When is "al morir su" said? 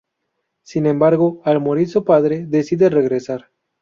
1.45-2.03